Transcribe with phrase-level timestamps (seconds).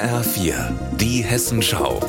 [0.00, 0.54] HR4,
[0.96, 2.00] die Hessenschau.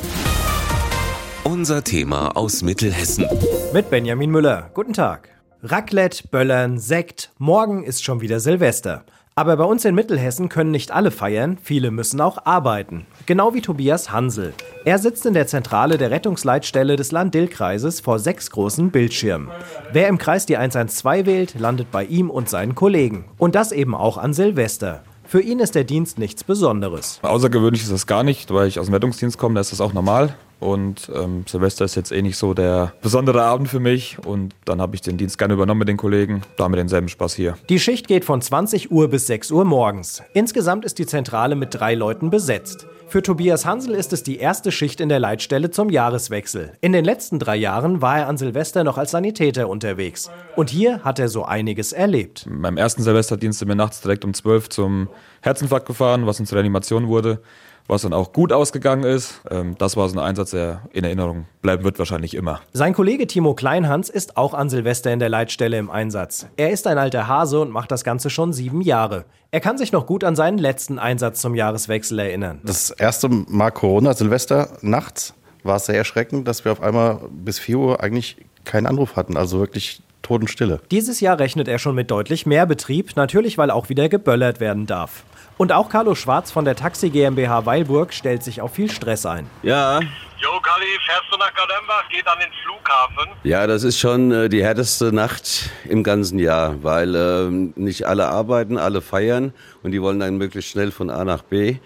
[1.43, 3.25] Unser Thema aus Mittelhessen.
[3.73, 4.69] Mit Benjamin Müller.
[4.73, 5.27] Guten Tag.
[5.61, 7.33] Raclette, Böllern, Sekt.
[7.37, 9.03] Morgen ist schon wieder Silvester.
[9.35, 13.05] Aber bei uns in Mittelhessen können nicht alle feiern, viele müssen auch arbeiten.
[13.25, 14.53] Genau wie Tobias Hansel.
[14.85, 19.49] Er sitzt in der Zentrale der Rettungsleitstelle des Land-Dill-Kreises vor sechs großen Bildschirmen.
[19.91, 23.25] Wer im Kreis die 112 wählt, landet bei ihm und seinen Kollegen.
[23.37, 25.03] Und das eben auch an Silvester.
[25.31, 27.21] Für ihn ist der Dienst nichts Besonderes.
[27.21, 29.93] Außergewöhnlich ist das gar nicht, weil ich aus dem Rettungsdienst komme, da ist das auch
[29.93, 30.35] normal.
[30.59, 34.17] Und ähm, Silvester ist jetzt eh nicht so der besondere Abend für mich.
[34.25, 36.41] Und dann habe ich den Dienst gerne übernommen mit den Kollegen.
[36.57, 37.57] Da haben wir denselben Spaß hier.
[37.69, 40.21] Die Schicht geht von 20 Uhr bis 6 Uhr morgens.
[40.33, 42.85] Insgesamt ist die Zentrale mit drei Leuten besetzt.
[43.11, 46.71] Für Tobias Hansel ist es die erste Schicht in der Leitstelle zum Jahreswechsel.
[46.79, 50.31] In den letzten drei Jahren war er an Silvester noch als Sanitäter unterwegs.
[50.55, 52.47] Und hier hat er so einiges erlebt.
[52.49, 55.09] Beim ersten Silvesterdienst sind wir nachts direkt um 12 zum
[55.41, 57.41] Herzinfarkt gefahren, was uns Reanimation wurde
[57.91, 59.41] was dann auch gut ausgegangen ist.
[59.51, 62.61] Ähm, das war so ein Einsatz, der in Erinnerung bleiben wird wahrscheinlich immer.
[62.71, 66.47] Sein Kollege Timo Kleinhans ist auch an Silvester in der Leitstelle im Einsatz.
[66.55, 69.25] Er ist ein alter Hase und macht das Ganze schon sieben Jahre.
[69.51, 72.61] Er kann sich noch gut an seinen letzten Einsatz zum Jahreswechsel erinnern.
[72.63, 75.33] Das erste Mal Corona, Silvester, nachts,
[75.63, 79.35] war es sehr erschreckend, dass wir auf einmal bis 4 Uhr eigentlich keinen Anruf hatten.
[79.35, 80.79] Also wirklich Totenstille.
[80.91, 84.85] Dieses Jahr rechnet er schon mit deutlich mehr Betrieb, natürlich weil auch wieder geböllert werden
[84.85, 85.23] darf.
[85.57, 89.47] Und auch Carlo Schwarz von der Taxi GmbH Weilburg stellt sich auf viel Stress ein.
[89.61, 89.99] Ja.
[89.99, 93.31] Jo, Kali, fährst du nach Kadembach, geht an den Flughafen?
[93.43, 97.49] Ja, das ist schon äh, die härteste Nacht im ganzen Jahr, weil äh,
[97.79, 101.77] nicht alle arbeiten, alle feiern und die wollen dann möglichst schnell von A nach B.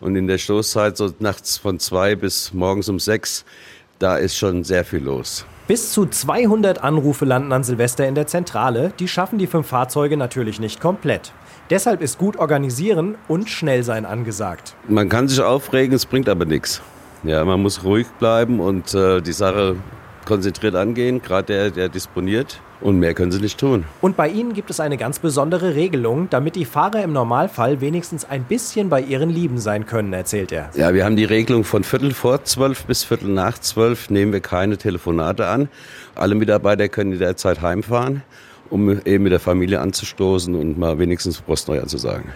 [0.00, 3.44] Und in der Stoßzeit, so nachts von zwei bis morgens um sechs,
[3.98, 5.44] da ist schon sehr viel los.
[5.68, 8.90] Bis zu 200 Anrufe landen an Silvester in der Zentrale.
[8.98, 11.34] Die schaffen die fünf Fahrzeuge natürlich nicht komplett.
[11.68, 14.74] Deshalb ist gut organisieren und schnell sein angesagt.
[14.88, 16.80] Man kann sich aufregen, es bringt aber nichts.
[17.22, 19.76] Ja, man muss ruhig bleiben und äh, die Sache
[20.24, 22.62] konzentriert angehen, gerade der, der disponiert.
[22.80, 23.84] Und mehr können sie nicht tun.
[24.00, 28.24] Und bei Ihnen gibt es eine ganz besondere Regelung, damit die Fahrer im Normalfall wenigstens
[28.24, 30.70] ein bisschen bei ihren Lieben sein können, erzählt er.
[30.74, 34.40] Ja, wir haben die Regelung von Viertel vor zwölf bis Viertel nach zwölf nehmen wir
[34.40, 35.68] keine Telefonate an.
[36.14, 38.22] Alle Mitarbeiter können in der Zeit heimfahren,
[38.70, 42.32] um eben mit der Familie anzustoßen und mal wenigstens Prost neu anzusagen.